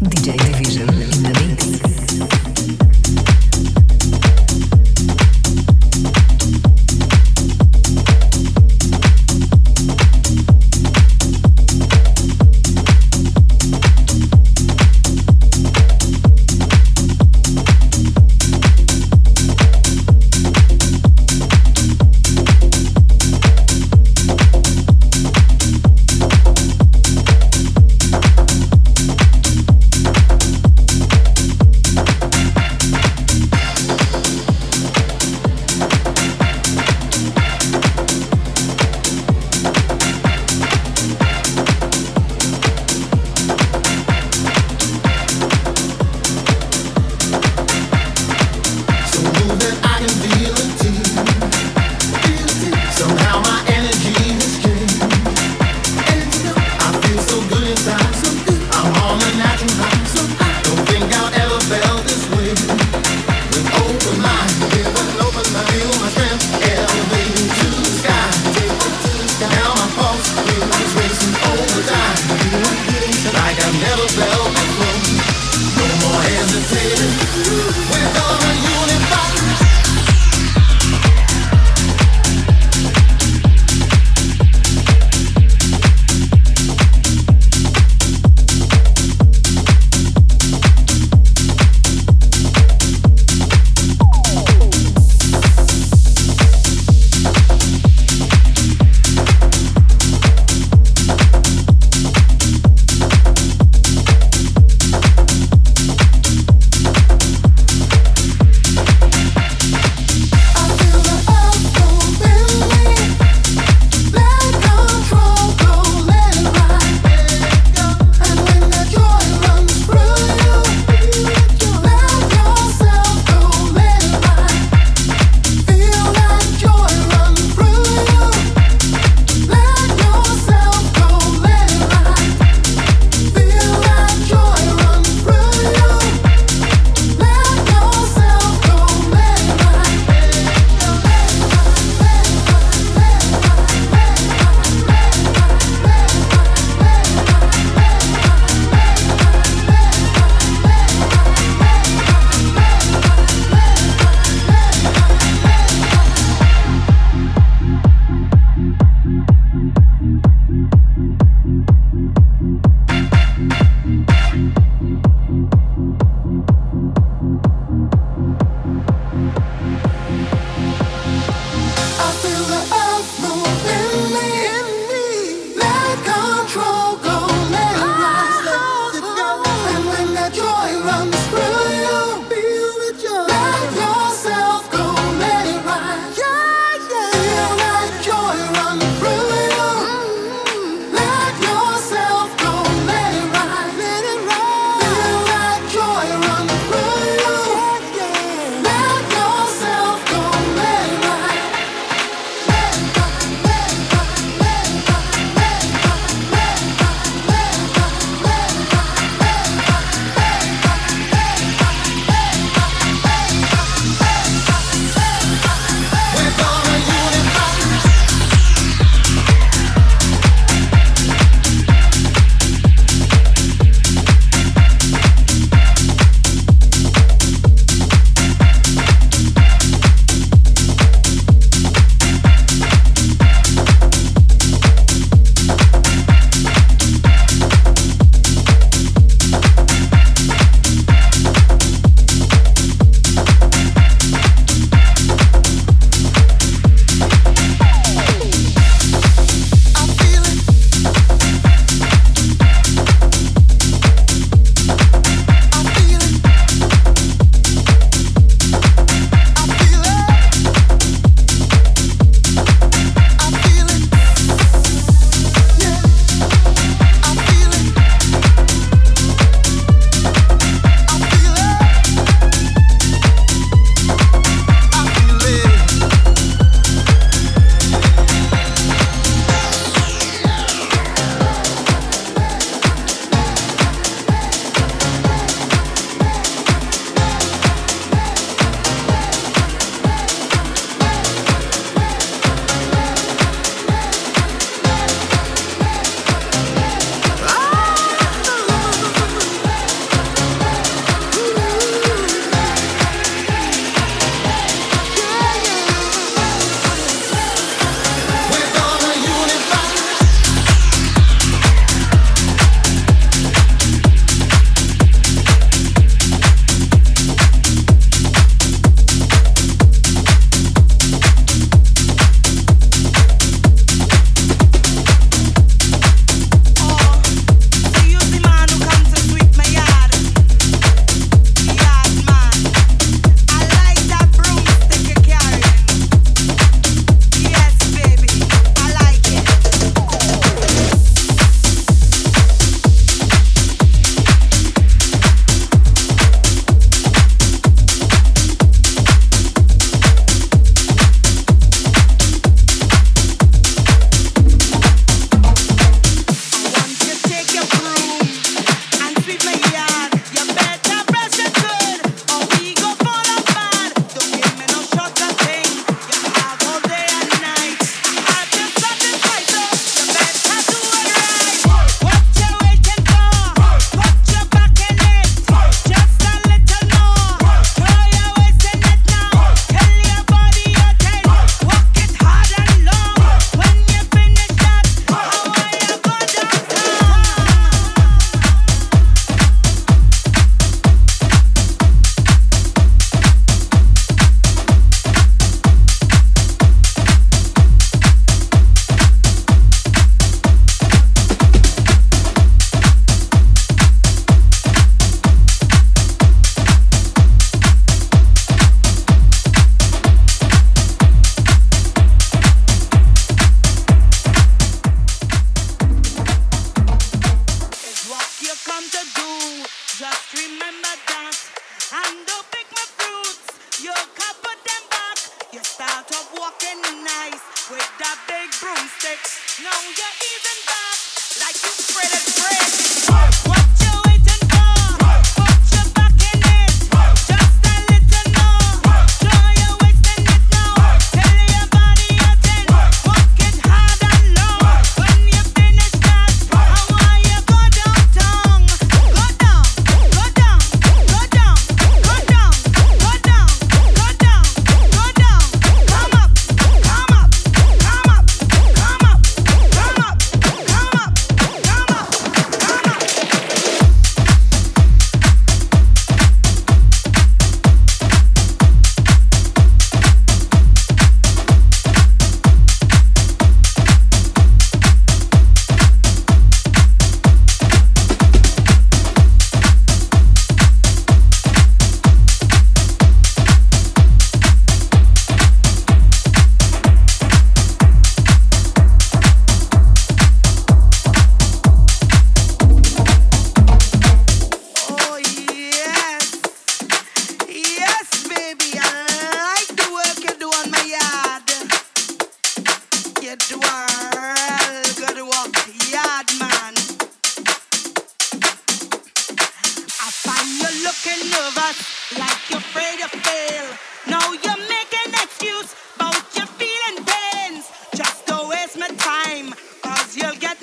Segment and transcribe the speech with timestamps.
[0.00, 0.97] DJ Division.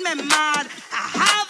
[0.06, 0.68] screaming mad.
[0.92, 1.45] I have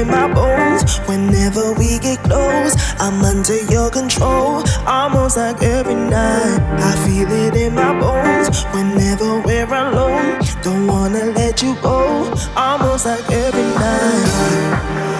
[0.00, 0.98] in my bones.
[1.08, 4.64] Whenever we get close, I'm under your control.
[4.86, 8.64] Almost like every night, I feel it in my bones.
[8.74, 12.32] Whenever we're alone, don't wanna let you go.
[12.56, 15.19] Almost like every night.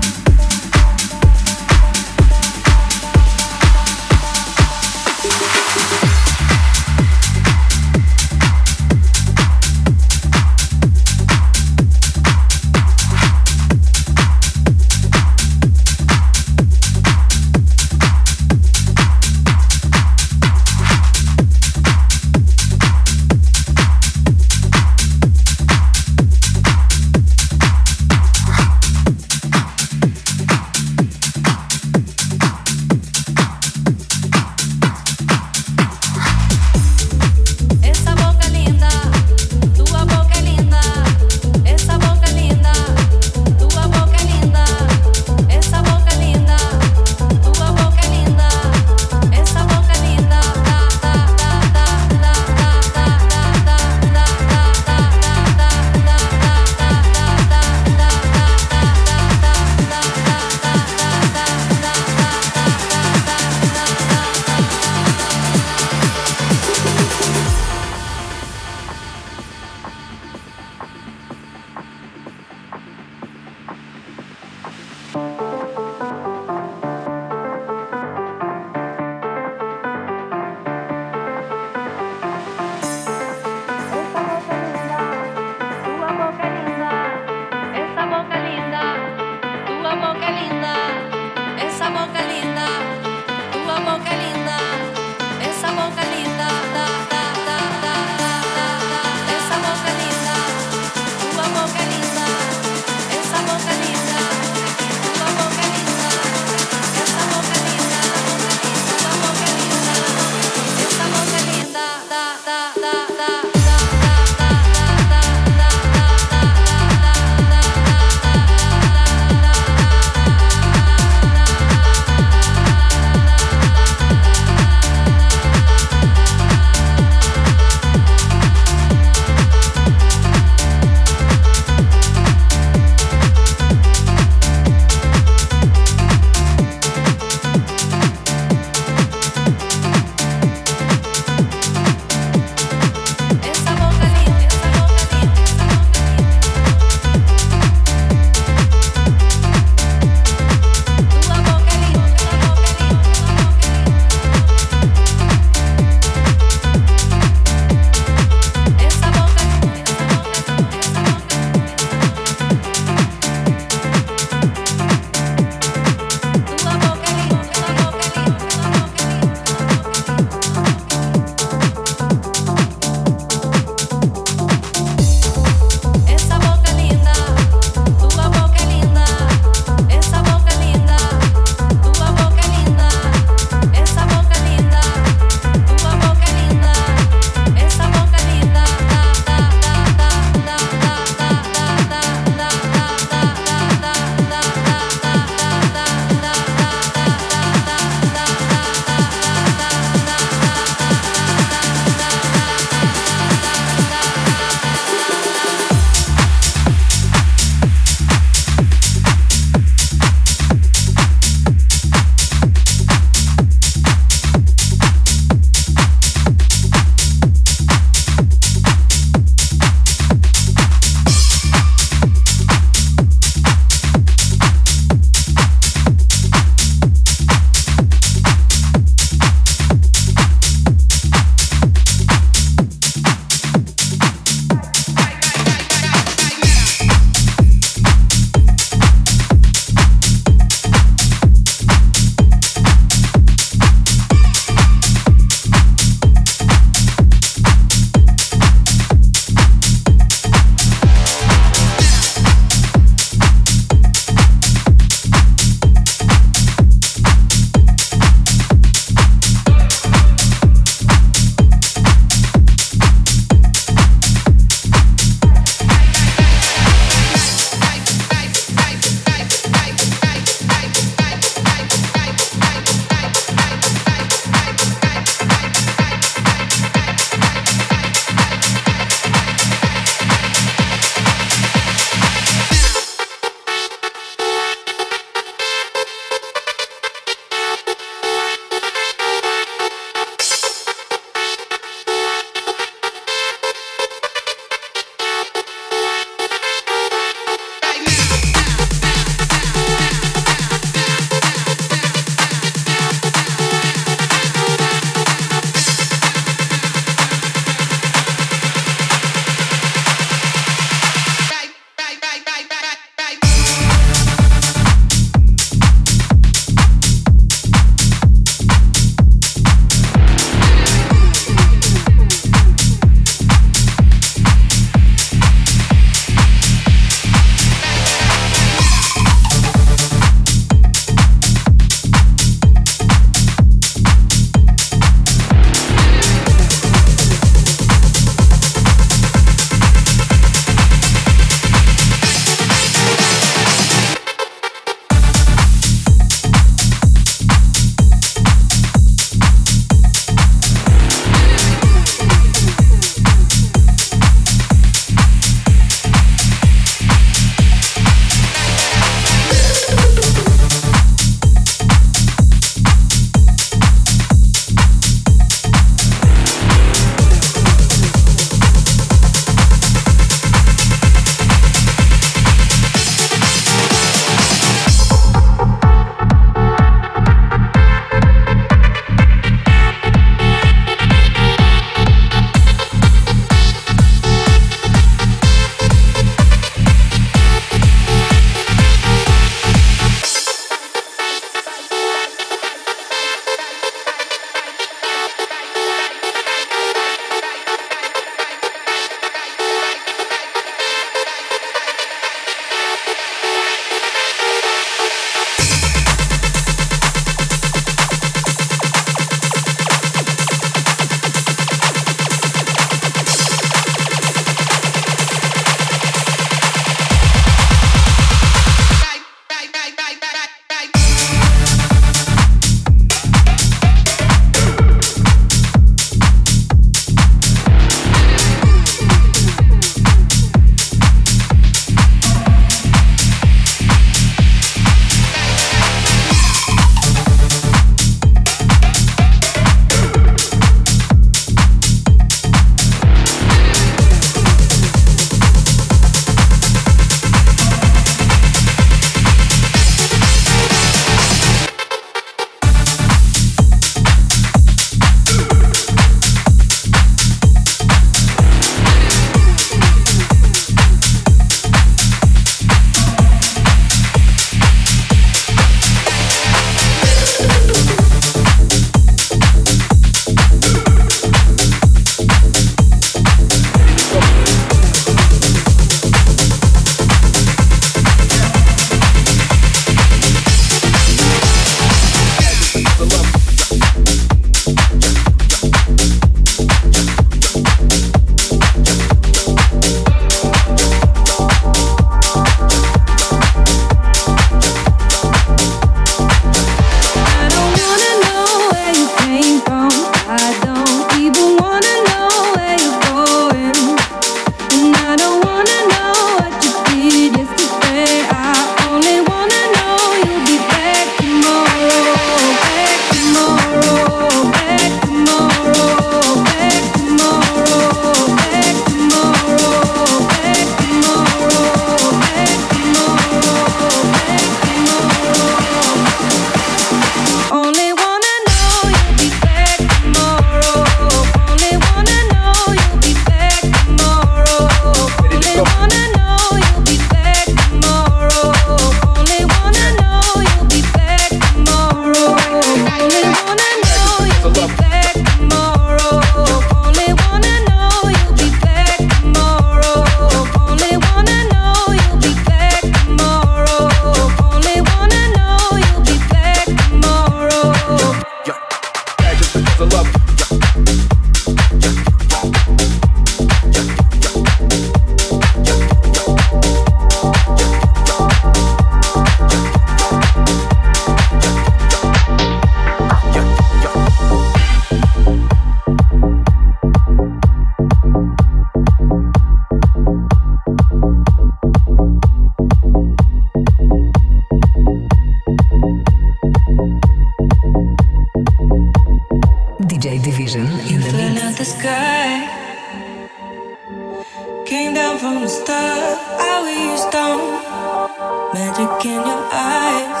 [598.34, 600.00] magic in your eyes.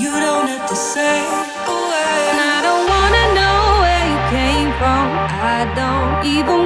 [0.00, 1.20] You don't have to say
[1.72, 2.36] a word.
[2.54, 5.06] I don't wanna know where you came from.
[5.56, 6.61] I don't even.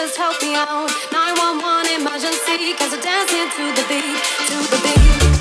[0.00, 0.88] just help me out.
[1.12, 4.16] 911 emergency, cause I dance into the beat,
[4.48, 5.39] to the beat.